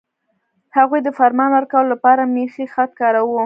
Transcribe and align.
هغوی 0.77 0.99
د 1.03 1.09
فرمان 1.19 1.49
ورکولو 1.53 1.91
لپاره 1.93 2.31
میخي 2.35 2.65
خط 2.73 2.91
کاراوه. 2.99 3.39